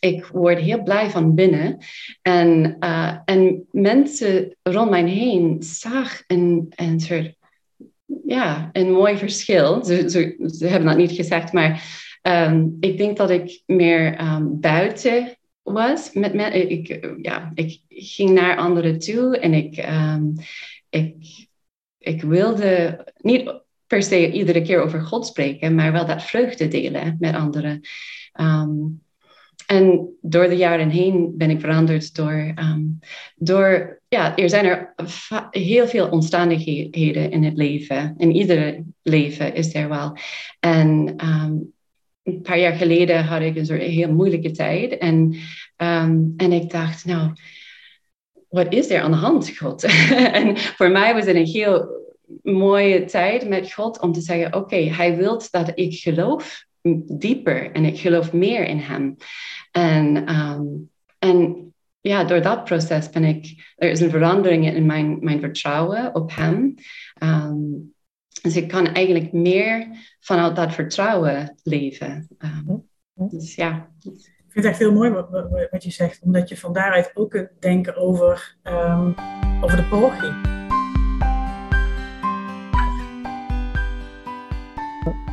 [0.00, 1.78] ik word heel blij van binnen.
[2.22, 7.34] En, uh, en mensen rond mij heen zag een, soort,
[8.26, 9.84] ja, een mooi verschil.
[9.84, 10.10] Ze,
[10.46, 11.82] ze, hebben dat niet gezegd, maar
[12.22, 16.12] um, ik denk dat ik meer buiten was.
[16.12, 20.34] Met, met, ik, ja, ik ging naar anderen toe en ik, um,
[20.90, 21.46] ik,
[21.98, 27.16] ik wilde niet per se iedere keer over God spreken, maar wel dat vreugde delen
[27.20, 27.80] met anderen.
[28.40, 29.03] Um,
[29.66, 32.98] en door de jaren heen ben ik veranderd door, um,
[33.36, 34.94] door ja, er zijn er
[35.50, 38.14] heel veel omstandigheden in het leven.
[38.18, 40.16] In iedere leven is er wel.
[40.60, 41.72] En um,
[42.22, 44.98] een paar jaar geleden had ik een soort heel moeilijke tijd.
[44.98, 45.36] En,
[45.76, 47.32] um, en ik dacht, nou,
[48.48, 49.84] wat is er aan de hand, God?
[50.38, 52.02] en voor mij was het een heel
[52.42, 56.64] mooie tijd met God om te zeggen, oké, hij wil dat ik geloof
[57.18, 59.16] dieper en ik geloof meer in hem.
[59.70, 65.18] En, um, en ja, door dat proces ben ik, er is een verandering in mijn,
[65.20, 66.74] mijn vertrouwen op hem.
[67.22, 67.92] Um,
[68.42, 69.88] dus ik kan eigenlijk meer
[70.20, 72.28] vanuit dat vertrouwen leven.
[72.38, 73.90] Um, dus ja.
[74.00, 74.12] Ik
[74.48, 75.30] vind het echt heel mooi wat,
[75.70, 78.56] wat, je zegt, omdat je van daaruit ook kunt denken over,
[79.60, 80.62] over de parochie.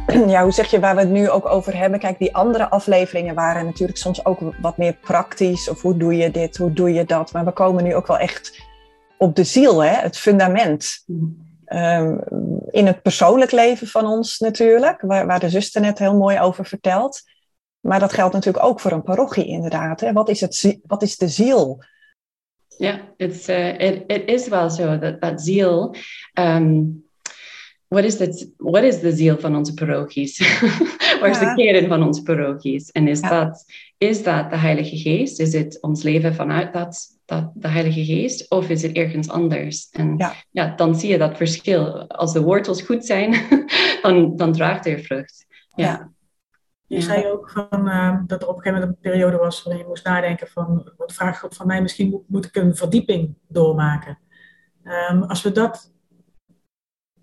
[0.28, 2.00] Ja, hoe zeg je waar we het nu ook over hebben?
[2.00, 5.70] Kijk, die andere afleveringen waren natuurlijk soms ook wat meer praktisch.
[5.70, 7.34] Of hoe doe je dit, hoe doe je dat?
[7.34, 8.62] Maar we komen nu ook wel echt
[9.18, 9.94] op de ziel, hè?
[9.94, 11.06] het fundament.
[11.66, 12.20] Um,
[12.70, 16.66] in het persoonlijk leven van ons natuurlijk, waar, waar de zuster net heel mooi over
[16.66, 17.22] vertelt.
[17.80, 20.00] Maar dat geldt natuurlijk ook voor een parochie inderdaad.
[20.00, 20.14] Hè?
[20.14, 21.84] Wat, is het, wat is de ziel?
[22.78, 23.48] Ja, het
[24.26, 25.96] is wel zo, dat, dat ziel...
[26.34, 27.10] Um,
[27.94, 30.40] wat is, het, wat is de ziel van onze parochies?
[31.20, 32.92] Waar is de kern van onze parochies?
[32.92, 33.66] En is, dat,
[33.98, 35.40] is dat de Heilige Geest?
[35.40, 39.90] Is het ons leven vanuit dat dat de Heilige Geest of is het ergens anders?
[39.90, 40.34] En ja.
[40.52, 42.08] ja dan zie je dat verschil.
[42.08, 43.36] Als de wortels goed zijn,
[44.02, 45.46] dan, dan draagt er vrucht.
[45.76, 46.12] Ja.
[46.88, 49.84] Je zei ook van, uh, dat er op een gegeven moment een periode was waarin
[49.84, 51.82] je moest nadenken van, wat vraagt God van mij?
[51.82, 54.20] Misschien moet, moet ik een verdieping doormaken.
[54.84, 55.94] Um, als we dat,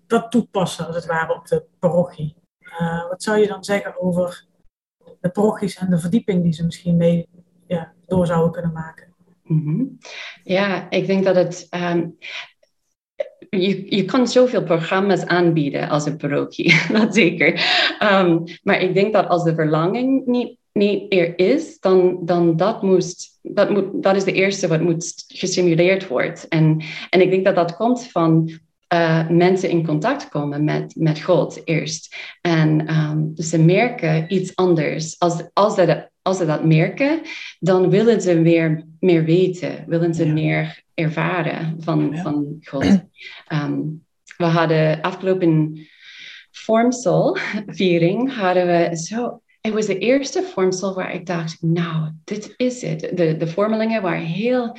[0.09, 2.35] dat toepassen, als het ware, op de parochie.
[2.81, 4.45] Uh, wat zou je dan zeggen over
[5.19, 7.27] de parochies en de verdieping die ze misschien mee
[7.67, 9.13] ja, door zouden kunnen maken?
[9.43, 9.97] Mm -hmm.
[10.43, 11.67] Ja, ik denk dat het.
[11.69, 12.17] Um,
[13.49, 17.47] je, je kan zoveel programma's aanbieden als een parochie, dat zeker.
[18.03, 22.81] Um, maar ik denk dat als de verlanging niet, niet er is, dan, dan dat,
[22.81, 26.49] moest, dat, moet, dat is de eerste wat moet gestimuleerd worden.
[26.49, 28.59] En, en ik denk dat dat komt van
[28.93, 32.15] uh, mensen in contact komen met, met God eerst.
[32.41, 35.19] En um, dus ze merken iets anders.
[35.19, 37.21] Als, als, ze, als ze dat merken,
[37.59, 42.85] dan willen ze meer, meer weten, willen ze meer ervaren van, van God.
[43.53, 44.03] Um,
[44.37, 45.79] we hadden afgelopen
[46.51, 52.81] vormselviering, hadden we zo het was de eerste vormsel waar ik dacht, nou, dit is
[52.81, 52.99] het.
[52.99, 54.77] De, de vormelingen waren heel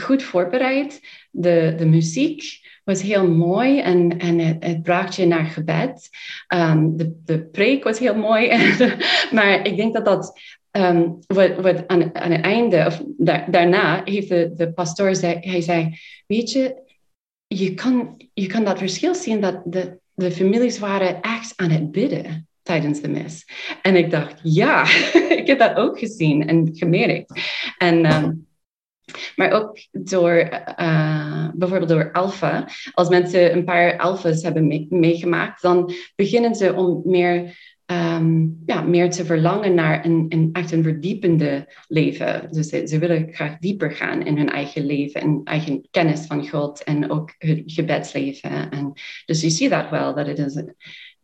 [0.00, 1.00] goed voorbereid.
[1.30, 6.08] De, de muziek was heel mooi en, en het, het bracht je naar gebed.
[6.54, 8.48] Um, de, de preek was heel mooi.
[9.36, 10.40] maar ik denk dat dat
[10.70, 13.02] um, wat, wat aan, aan het einde, of
[13.46, 16.82] daarna, heeft de, de pastoor zei, hij zei, weet je,
[17.46, 21.90] je kan, je kan dat verschil zien dat de, de families waren echt aan het
[21.90, 23.46] bidden tijdens de mis.
[23.82, 24.84] En ik dacht, ja,
[25.40, 27.40] ik heb dat ook gezien en gemerkt.
[27.78, 28.46] En, um,
[29.36, 32.68] maar ook door, uh, bijvoorbeeld door alfa.
[32.92, 39.10] Als mensen een paar alfa's hebben meegemaakt, dan beginnen ze om meer um, ja, meer
[39.10, 42.48] te verlangen naar een, een echt een verdiepende leven.
[42.50, 46.48] Dus ze, ze, willen graag dieper gaan in hun eigen leven en eigen kennis van
[46.48, 48.70] God en ook hun gebedsleven.
[48.70, 48.92] En
[49.26, 50.62] dus je ziet dat wel, dat het is,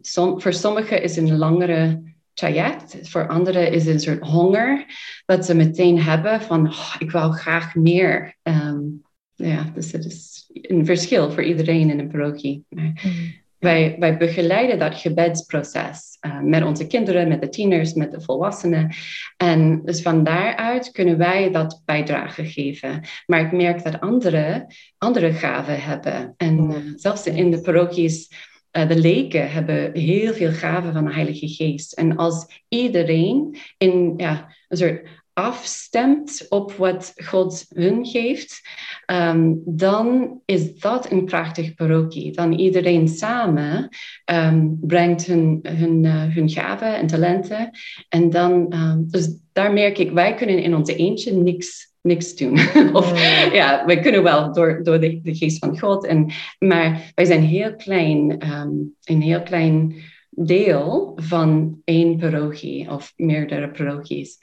[0.00, 2.02] som, voor sommigen is een langere
[2.38, 4.84] traject, voor anderen is het een soort honger
[5.26, 8.36] dat ze meteen hebben van oh, ik wil graag meer.
[8.42, 9.02] Um,
[9.34, 12.64] ja, dus het is een verschil voor iedereen in een parochie.
[12.68, 13.46] Maar, mm.
[13.58, 18.94] Wij, wij begeleiden dat gebedsproces uh, met onze kinderen, met de tieners, met de volwassenen.
[19.36, 23.00] En dus van daaruit kunnen wij dat bijdrage geven.
[23.26, 24.66] Maar ik merk dat anderen
[24.98, 26.34] andere gaven hebben.
[26.36, 28.30] En uh, zelfs in de parochies,
[28.70, 31.92] de leken hebben heel veel gaven van de Heilige Geest.
[31.92, 35.00] En als iedereen in ja, een soort
[35.38, 38.60] afstemt op wat God hun geeft,
[39.06, 42.32] um, dan is dat een prachtig parochie.
[42.32, 43.88] Dan iedereen samen
[44.24, 47.70] um, brengt hun, hun, uh, hun gaven en talenten.
[48.08, 52.58] En dan, um, dus daar merk ik, wij kunnen in onze eentje niks niks doen.
[52.92, 53.52] of mm.
[53.52, 56.06] ja, wij kunnen wel door, door de, de geest van God.
[56.06, 59.94] En, maar wij zijn heel klein, um, een heel klein
[60.30, 64.38] deel van één parochie of meerdere parochies.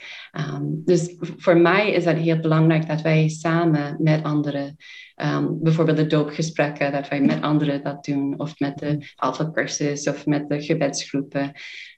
[0.54, 4.76] Um, dus voor mij is het heel belangrijk dat wij samen met anderen,
[5.16, 10.08] um, bijvoorbeeld de doopgesprekken, dat wij met anderen dat doen, of met de alpha cursus
[10.08, 11.52] of met de gebedsgroepen.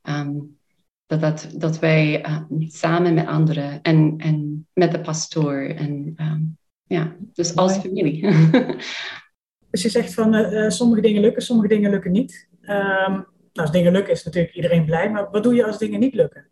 [0.10, 0.57] Um,
[1.08, 2.26] dat, dat, dat wij
[2.60, 6.16] samen met anderen en, en met de pastoor en
[6.88, 8.22] ja, dus als familie.
[9.72, 12.48] dus je zegt van uh, sommige dingen lukken, sommige dingen lukken niet.
[12.62, 16.14] Nou, als dingen lukken is natuurlijk iedereen blij, maar wat doe je als dingen niet
[16.14, 16.48] lukken?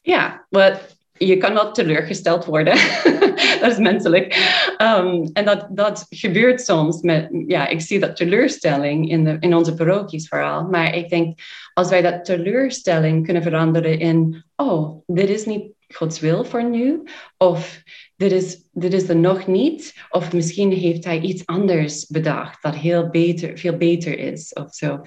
[0.00, 2.74] Ja, wat, je kan wel teleurgesteld worden.
[3.60, 4.34] dat is menselijk.
[4.78, 9.54] Um, en dat, dat gebeurt soms met, ja, ik zie dat teleurstelling in, de, in
[9.54, 10.62] onze parochies vooral.
[10.64, 11.38] Maar ik denk,
[11.74, 17.02] als wij dat teleurstelling kunnen veranderen in, oh, dit is niet Gods wil voor nu,
[17.36, 17.82] of
[18.22, 19.94] dit is, dit is er nog niet.
[20.10, 24.52] Of misschien heeft hij iets anders bedacht dat heel beter, veel beter is.
[24.52, 25.00] Of zo.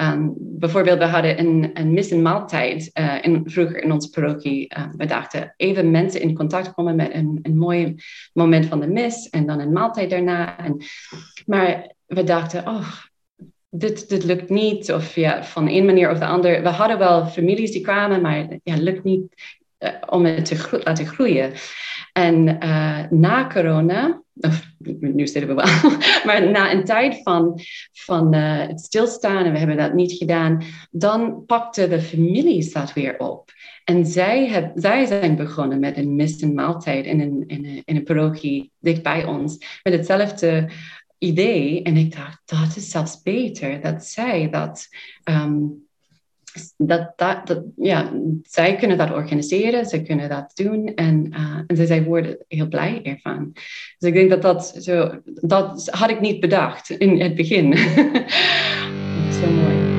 [0.00, 4.74] Um, bijvoorbeeld, we hadden een, mis- en maaltijd uh, in, vroeger in onze parochie.
[4.76, 7.94] Uh, we dachten even mensen in contact komen met een, een mooi
[8.32, 10.58] moment van de mis en dan een maaltijd daarna.
[10.58, 10.76] En,
[11.46, 12.92] maar we dachten, oh,
[13.70, 14.92] dit, dit lukt niet.
[14.92, 16.62] Of ja, van een manier of de ander.
[16.62, 19.58] We hadden wel families die kwamen, maar ja, lukt niet
[20.06, 21.52] om het te laten groeien.
[22.12, 24.66] En uh, na corona, of
[25.00, 25.90] nu zitten we wel,
[26.26, 27.60] maar na een tijd van,
[27.92, 32.92] van uh, het stilstaan en we hebben dat niet gedaan, dan pakten de families dat
[32.92, 33.50] weer op.
[33.84, 37.82] En zij, heb, zij zijn begonnen met een mis- en maaltijd in een, in, een,
[37.84, 40.70] in een parochie dicht bij ons, met hetzelfde
[41.18, 41.82] idee.
[41.82, 44.88] En ik dacht, dat is zelfs beter dat zij dat
[45.24, 45.88] um,
[46.76, 48.10] dat, dat, dat, ja,
[48.42, 53.02] zij kunnen dat organiseren, ze kunnen dat doen en, uh, en zij worden heel blij
[53.02, 53.50] ervan.
[53.98, 57.76] Dus ik denk dat dat zo, dat had ik niet bedacht in het begin.
[59.40, 59.98] zo mooi.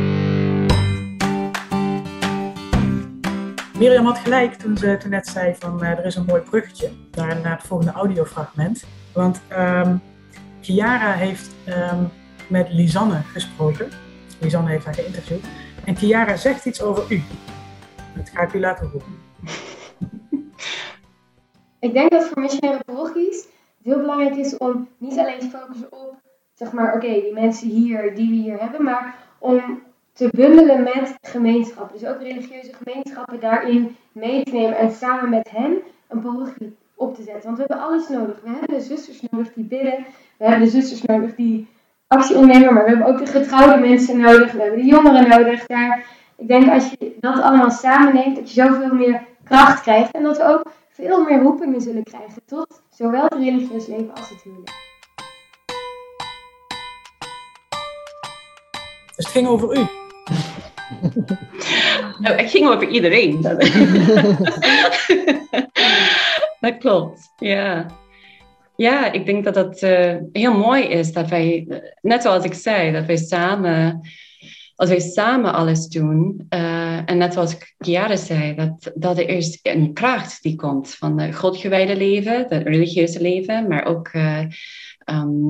[3.77, 6.89] Mirjam had gelijk toen ze toen net zei van uh, er is een mooi bruggetje
[7.11, 8.83] naar, naar het volgende audiofragment.
[9.13, 10.01] Want um,
[10.61, 12.09] Chiara heeft um,
[12.47, 13.89] met Lisanne gesproken.
[14.39, 15.45] Lisanne heeft haar geïnterviewd.
[15.85, 17.21] En Chiara zegt iets over u.
[18.15, 19.19] Dat ga ik u laten horen.
[21.79, 23.37] Ik denk dat voor missionaire parochies
[23.77, 26.21] het heel belangrijk is om niet alleen te focussen op
[26.53, 31.15] zeg maar, oké, die mensen hier, die we hier hebben, maar om te bundelen met
[31.21, 31.99] gemeenschappen.
[31.99, 37.15] Dus ook religieuze gemeenschappen daarin mee te nemen en samen met hen een parochie op
[37.15, 37.43] te zetten.
[37.43, 38.41] Want we hebben alles nodig.
[38.43, 40.05] We hebben de zusters nodig die bidden.
[40.37, 41.67] We hebben de zusters nodig die
[42.11, 42.73] actie ondernemen.
[42.73, 44.51] Maar we hebben ook de getrouwde mensen nodig.
[44.51, 45.65] We hebben de jongeren nodig.
[45.65, 46.05] Daar,
[46.37, 50.11] ik denk als je dat allemaal samen neemt, dat je zoveel meer kracht krijgt.
[50.11, 54.29] En dat we ook veel meer roepingen zullen krijgen tot zowel het religieus leven als
[54.29, 54.71] het huwelijk.
[59.15, 59.85] Dus het ging over u.
[62.19, 63.41] Nou, het ging over iedereen.
[66.61, 67.85] dat klopt, ja.
[68.81, 71.67] Ja, ik denk dat het uh, heel mooi is dat wij,
[72.01, 74.01] net zoals ik zei, dat wij samen,
[74.75, 79.59] als wij samen alles doen, uh, en net zoals Chiara zei, dat, dat er is
[79.63, 84.45] een kracht die komt van het godgewijde leven, het religieuze leven, maar ook uh,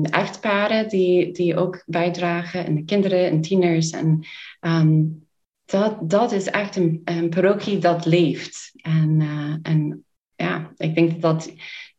[0.02, 3.90] echtparen die, die ook bijdragen, en de kinderen en tieners.
[3.90, 4.26] En
[4.60, 5.26] um,
[5.64, 8.70] dat, dat is echt een, een parochie dat leeft.
[8.82, 9.20] En,
[9.62, 10.04] en
[10.36, 11.52] ja, ik denk dat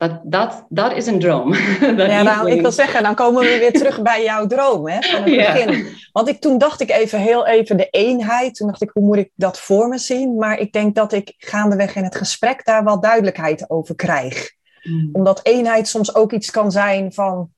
[0.08, 1.54] dat, dat, dat is een droom.
[1.98, 5.24] ja, nou, ik wil zeggen, dan komen we weer terug bij jouw droom hè, van
[5.24, 5.86] het begin.
[6.12, 8.56] Want ik, toen dacht ik even heel even de eenheid.
[8.56, 10.36] Toen dacht ik, hoe moet ik dat voor me zien?
[10.36, 14.52] Maar ik denk dat ik gaandeweg in het gesprek daar wel duidelijkheid over krijg.
[14.84, 15.10] Mm.
[15.12, 17.52] Omdat eenheid soms ook iets kan zijn van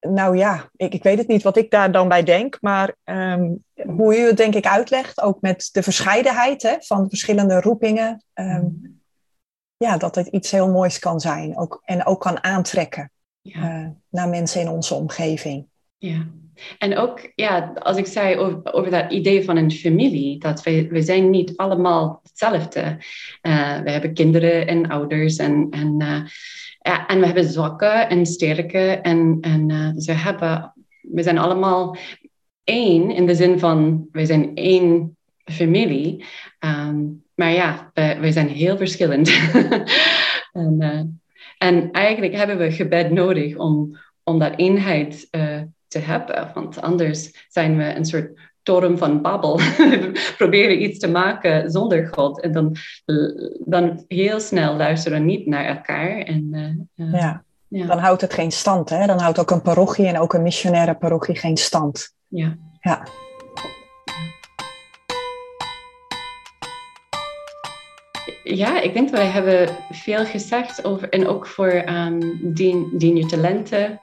[0.00, 3.64] nou ja, ik, ik weet het niet wat ik daar dan bij denk, maar um,
[3.86, 8.24] hoe u het denk ik uitlegt, ook met de verscheidenheid hè, van de verschillende roepingen,
[8.34, 8.97] um,
[9.78, 13.10] ja, dat het iets heel moois kan zijn ook, en ook kan aantrekken
[13.40, 13.80] ja.
[13.80, 15.66] uh, naar mensen in onze omgeving.
[15.98, 16.26] Ja.
[16.78, 20.86] En ook, ja, als ik zei over, over dat idee van een familie, dat we,
[20.88, 22.80] we zijn niet allemaal hetzelfde.
[23.42, 26.20] Uh, we hebben kinderen en ouders en, en uh,
[26.80, 28.88] ja, en we hebben zwakke en sterke.
[28.88, 31.96] En, en dus we, hebben, we zijn allemaal
[32.64, 36.24] één in de zin van, we zijn één familie.
[36.60, 39.28] Um, maar ja, we, we, zijn heel verschillend.
[40.52, 41.00] en, uh,
[41.58, 46.50] en eigenlijk hebben we gebed nodig om, om dat eenheid uh, te hebben.
[46.54, 49.60] Want anders zijn we een soort toren van Babel.
[50.36, 52.40] proberen iets te maken zonder God.
[52.40, 52.76] En dan,
[53.64, 56.18] dan heel snel luisteren niet naar elkaar.
[56.18, 56.48] En,
[56.96, 57.44] uh, ja.
[57.68, 57.86] ja.
[57.86, 58.88] dan houdt het geen stand.
[58.88, 59.06] Hè?
[59.06, 62.14] Dan houdt ook een parochie en ook een missionaire parochie geen stand.
[62.28, 62.56] Ja.
[62.80, 63.02] ja.
[68.44, 71.84] Ja, ik denk dat wij hebben veel gezegd over, en ook voor
[72.40, 74.00] dien, dien je talenten,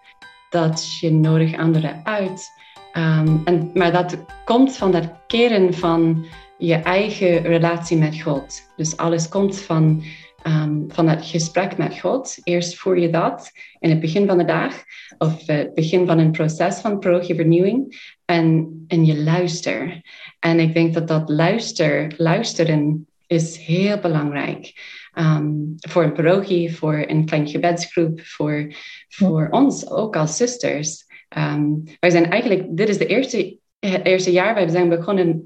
[0.49, 2.51] dat je nodig anderen uit.
[2.97, 6.25] Um, en, maar dat komt van dat keren van
[6.57, 8.61] je eigen relatie met God.
[8.75, 10.03] Dus alles komt van,
[10.47, 12.37] um, van het gesprek met God.
[12.43, 14.73] Eerst voer je dat in het begin van de dag
[15.17, 20.01] of het begin van een proces van vernieuwing en, en je luister.
[20.39, 24.73] En ik denk dat dat luister, luisteren is heel belangrijk.
[25.19, 28.73] Um, voor een parochie, voor een klein gebedsgroep, voor,
[29.07, 31.05] voor ons ook als zusters.
[31.37, 35.45] Um, wij zijn eigenlijk, dit is de eerste, het eerste jaar, wij zijn begonnen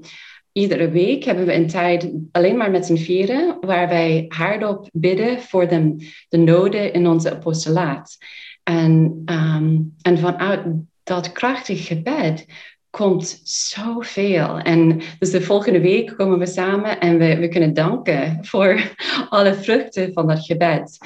[0.52, 5.40] iedere week hebben we een tijd alleen maar met z'n vieren, waar wij hardop bidden
[5.40, 8.16] voor de, de noden in onze apostolaat.
[8.62, 10.66] En, um, en vanuit
[11.02, 12.46] dat krachtig gebed
[12.90, 14.58] komt zoveel.
[14.58, 18.80] En dus de volgende week komen we samen en we, we kunnen danken voor
[19.28, 20.98] alle vruchten van dat gebed.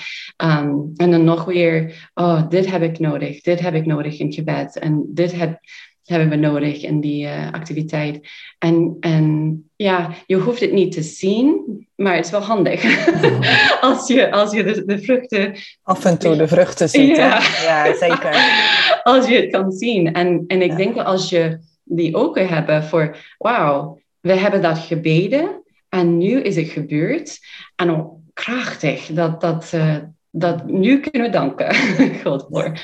[0.44, 4.32] Um, en dan nog weer, oh, dit heb ik nodig, dit heb ik nodig in
[4.32, 4.78] gebed.
[4.78, 5.58] En dit heb,
[6.04, 8.28] hebben we nodig in die uh, activiteit.
[8.58, 11.62] En, en ja, je hoeft het niet te zien,
[11.96, 12.82] maar het is wel handig
[13.80, 15.54] als je, als je de, de, vruchten...
[15.82, 18.62] Af en toe de vruchten ziet, ja, ja zeker.
[19.02, 20.12] als je het kan zien.
[20.12, 20.76] En, en ik ja.
[20.76, 26.40] denk dat als je die ogen hebben voor, wauw, we hebben dat gebeden en nu
[26.40, 27.38] is het gebeurd.
[27.76, 29.96] En ook krachtig, dat, dat, uh,
[30.30, 31.74] dat nu kunnen we danken
[32.24, 32.78] God voor.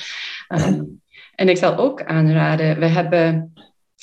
[0.49, 1.01] Um,
[1.35, 3.53] en ik zal ook aanraden, we hebben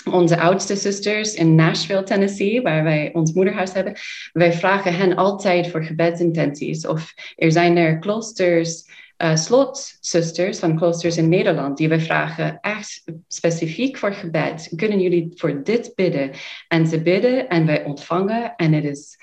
[0.04, 3.94] onze oudste zusters in Nashville, Tennessee, waar wij ons moederhuis hebben.
[4.32, 6.86] Wij vragen hen altijd voor gebedsintenties.
[6.86, 13.04] Of er zijn er kloosters uh, slotzusters van kloosters in Nederland, die we vragen echt
[13.28, 14.72] specifiek voor gebed.
[14.76, 16.30] Kunnen jullie voor dit bidden?
[16.68, 19.18] En ze bidden en wij ontvangen en het is,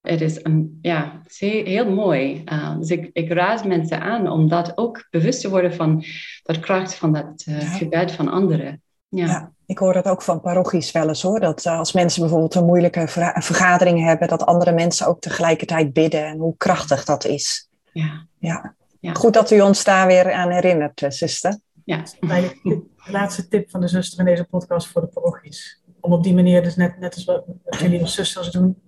[0.00, 2.42] het is een, ja, heel, heel mooi.
[2.52, 6.04] Uh, dus ik, ik raad mensen aan om dat ook bewust te worden van
[6.42, 7.66] de kracht van dat uh, ja.
[7.66, 8.82] gebed van anderen.
[9.08, 9.26] Ja.
[9.26, 9.52] ja.
[9.66, 11.40] ik hoor dat ook van parochies wel eens hoor.
[11.40, 16.38] Dat als mensen bijvoorbeeld een moeilijke vergadering hebben, dat andere mensen ook tegelijkertijd bidden en
[16.38, 17.68] hoe krachtig dat is.
[17.92, 18.26] Ja.
[18.38, 18.74] ja.
[19.00, 19.12] Ja.
[19.12, 21.58] Goed dat u ons daar weer aan herinnert, zuster.
[21.84, 21.96] ja.
[21.96, 22.10] Dat
[22.62, 25.82] de laatste tip van de zuster in deze podcast voor de parochies.
[26.00, 28.82] Om op die manier, dus net, net als wat, wat jullie als zusters doen,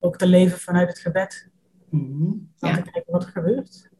[0.00, 1.48] ook te leven vanuit het gebed.
[1.90, 2.30] Mhm.
[2.58, 2.74] Dan Ja.
[2.76, 3.90] te kijken wat er gebeurt.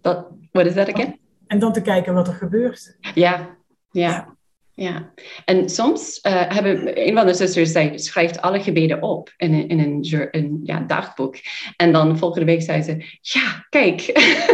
[0.00, 1.18] Dat, what is that again?
[1.46, 2.96] En dan te kijken wat er gebeurt.
[3.14, 3.56] Ja,
[3.90, 4.36] ja,
[4.74, 5.12] ja.
[5.44, 9.68] En soms eh, hebben een van de zusters zij schrijft alle gebeden op in een,
[9.68, 11.36] in een, een ja, dagboek.
[11.76, 14.00] En dan volgende week zei ze: Ja, kijk,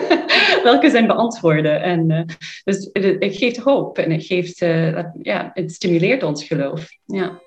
[0.63, 1.83] welke zijn beantwoorden.
[1.83, 2.23] En eh,
[2.65, 6.89] dus het, het geeft hoop en het, geeft, eh, dat- ja, het stimuleert ons geloof.
[7.05, 7.41] Ja.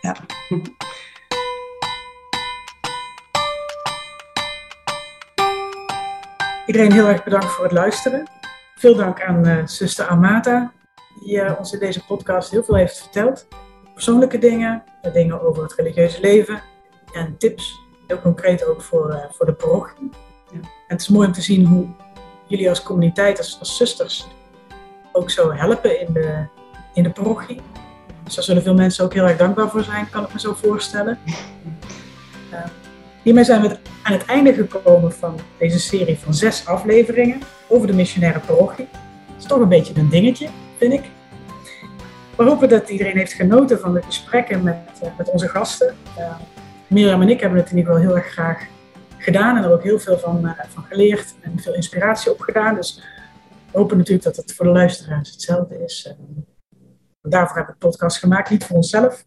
[0.00, 0.16] Ja.
[6.66, 8.28] Iedereen heel erg bedankt voor het luisteren.
[8.74, 10.72] Veel dank aan eh, zuster Amata,
[11.20, 13.46] die eh, ons in deze podcast heel veel heeft verteld.
[13.94, 16.62] Persoonlijke dingen, eh, dingen over het religieuze leven
[17.12, 20.10] en tips, heel concreet ook voor, eh, voor de parochie.
[20.50, 20.58] Ja.
[20.58, 21.86] En het is mooi om te zien hoe
[22.46, 24.26] jullie als communiteit, als, als zusters,
[25.12, 26.46] ook zo helpen in de,
[26.94, 27.60] in de parochie.
[28.24, 30.54] Dus daar zullen veel mensen ook heel erg dankbaar voor zijn, kan ik me zo
[30.54, 31.18] voorstellen.
[33.22, 37.92] Hiermee zijn we aan het einde gekomen van deze serie van zes afleveringen over de
[37.92, 38.88] missionaire parochie.
[38.92, 40.48] Het is toch een beetje een dingetje,
[40.78, 41.10] vind ik.
[42.36, 45.96] We hopen dat iedereen heeft genoten van de gesprekken met, eh, met onze gasten.
[46.16, 46.38] Eh,
[46.86, 48.66] Mirjam en ik hebben het in ieder geval heel erg graag
[49.18, 52.74] gedaan en er ook heel veel van, eh, van geleerd en veel inspiratie opgedaan.
[52.74, 53.02] Dus
[53.72, 56.14] we hopen natuurlijk dat het voor de luisteraars hetzelfde is.
[57.20, 59.24] Daarvoor hebben we de podcast gemaakt, niet voor onszelf.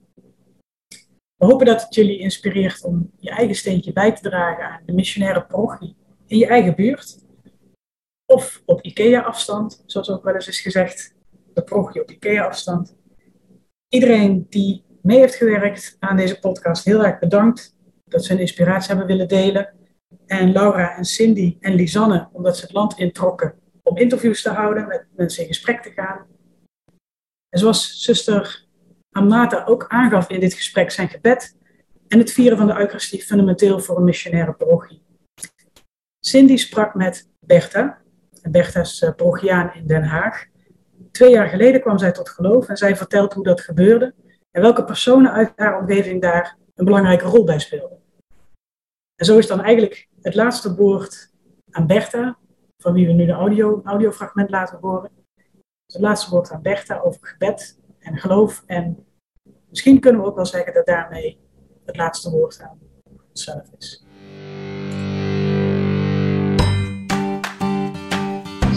[1.36, 4.93] We hopen dat het jullie inspireert om je eigen steentje bij te dragen aan de
[4.93, 5.95] missionaire parochie
[6.28, 7.18] in je eigen buurt.
[8.26, 11.14] Of op IKEA-afstand, zoals ook wel eens is gezegd,
[11.54, 12.95] de parochie op IKEA-afstand.
[13.89, 17.76] Iedereen die mee heeft gewerkt aan deze podcast, heel erg bedankt
[18.06, 19.74] dat ze hun inspiratie hebben willen delen.
[20.26, 24.88] En Laura en Cindy en Lisanne, omdat ze het land introkken om interviews te houden,
[24.88, 26.26] met mensen in gesprek te gaan.
[27.49, 28.66] En zoals zuster
[29.12, 31.58] Amata ook aangaf in dit gesprek, zijn gebed
[32.08, 35.04] en het vieren van de Eucharistie fundamenteel voor een missionaire parochie.
[36.20, 38.02] Cindy sprak met Bertha.
[38.49, 40.45] Bertha is eh, parochiaan in Den Haag.
[41.12, 44.14] Twee jaar geleden kwam zij tot geloof en zij vertelt hoe dat gebeurde
[44.51, 47.99] en welke personen uit haar omgeving daar een belangrijke rol bij speelden.
[49.16, 51.34] En zo is dan eigenlijk het laatste woord
[51.72, 52.38] aan Bertha,
[52.78, 55.12] van wie we nu de audio, audiofragment laten horen.
[55.86, 58.64] Het laatste woord aan Bertha over gebed en geloof.
[58.66, 59.05] En
[59.70, 61.39] misschien kunnen we ook wel zeggen dat daarmee
[61.86, 62.80] het laatste woord aan
[63.30, 64.05] onszelf is.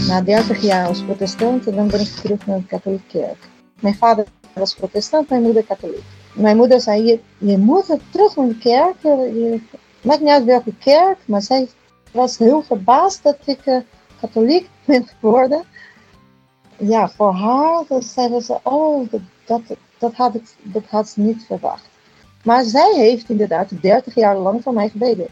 [0.07, 3.37] Na 30 jaar als protestant en dan ben ik terug naar de katholieke kerk.
[3.79, 6.03] Mijn vader was protestant, mijn moeder katholiek.
[6.33, 9.01] Mijn moeder zei, je, moet terug naar de kerk.
[9.01, 9.61] Je,
[10.01, 11.67] maakt niet uit welke kerk, maar zij
[12.11, 13.77] was heel verbaasd dat ik eh,
[14.21, 15.63] katholiek ben geworden.
[16.77, 19.61] Ja, voor haar zeiden ze, oh, dat, dat,
[19.97, 21.89] dat, had ik, dat had ze niet verwacht.
[22.43, 25.27] Maar zij heeft inderdaad 30 jaar lang voor mij gebeden.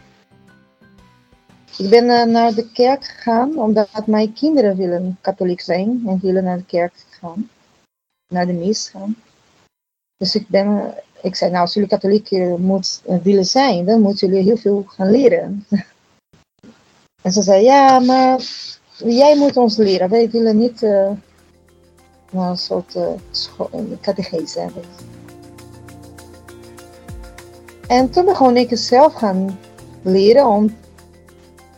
[1.77, 6.43] Ik ben eh, naar de kerk gegaan omdat mijn kinderen willen katholiek zijn en willen
[6.43, 7.49] naar de kerk gaan,
[8.27, 9.15] naar de mis gaan.
[10.17, 14.01] Dus ik ben, eh, ik zei, nou, als jullie katholiek eh, moet, willen zijn, dan
[14.01, 15.65] moeten jullie heel veel gaan leren.
[17.23, 18.41] en ze zei, ja, maar
[19.05, 20.09] jij moet ons leren.
[20.09, 20.81] Wij willen niet
[22.31, 23.07] nou, een soort uh,
[24.01, 24.83] catechese hebben.
[27.87, 29.59] En toen begon ik zelf gaan
[30.01, 30.75] leren om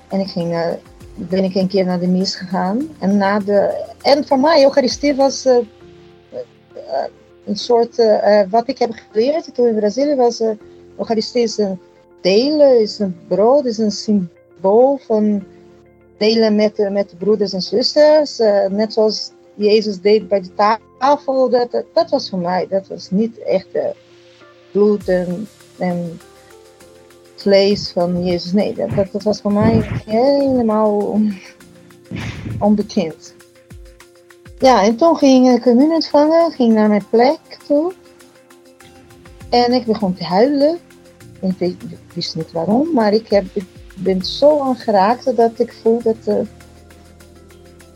[0.10, 0.78] en ik ging,
[1.16, 2.90] ben ik een keer naar de mis gegaan.
[3.00, 7.04] En, na de, en voor mij, Eucharistie was eh, eh,
[7.46, 10.42] een soort, eh, wat ik heb geleerd toen in Brazilië was,
[10.98, 11.80] Eucharistie is een
[12.22, 15.44] delen, is een brood, is een symbool van
[16.18, 18.38] delen met, met de broeders en zusters.
[18.70, 23.38] net zoals Jezus deed bij de tafel, dat, dat, was voor mij, dat was niet
[23.38, 23.68] echt
[24.72, 25.10] bloed
[25.78, 26.20] en
[27.46, 28.52] vlees van Jezus.
[28.52, 31.38] Nee, dat, dat, was voor mij helemaal on-
[32.60, 33.34] onbekend.
[34.60, 37.94] Ja, en toen ging ik communie ontvangen, ging naar mijn plek toe.
[39.50, 40.78] En ik begon te huilen.
[41.58, 41.78] Ik
[42.14, 43.66] wist niet waarom, maar ik, heb, ik
[43.96, 46.36] ben zo aangeraakt dat ik voel dat eh,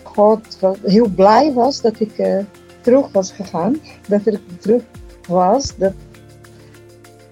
[0.04, 2.38] God heel blij was dat ik eh,
[2.82, 3.82] terug was gegaan.
[4.08, 4.84] Dat ik terug
[5.28, 5.76] was.
[5.78, 5.94] Dat,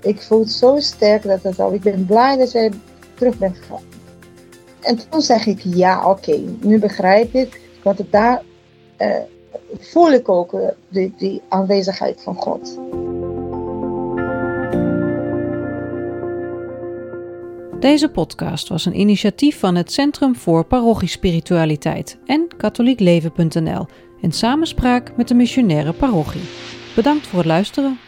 [0.02, 1.74] ik voel het zo sterk dat het al.
[1.74, 2.72] Ik ben blij dat jij
[3.14, 3.82] terug bent gegaan.
[4.82, 7.62] En toen zeg ik ja, oké, nu begrijp ik.
[7.84, 8.42] Want daar
[8.98, 9.16] eh,
[9.80, 12.80] voel ik ook eh, die, die aanwezigheid van God.
[17.80, 23.86] Deze podcast was een initiatief van het Centrum voor Parochiespiritualiteit en katholiekleven.nl
[24.22, 26.50] in samenspraak met de missionaire parochie.
[26.96, 28.00] Bedankt voor het luisteren.